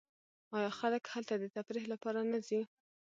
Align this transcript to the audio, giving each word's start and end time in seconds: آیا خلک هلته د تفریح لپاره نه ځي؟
آیا 0.57 0.69
خلک 0.79 1.03
هلته 1.13 1.33
د 1.37 1.45
تفریح 1.55 1.85
لپاره 1.93 2.19
نه 2.31 2.39
ځي؟ 2.47 2.61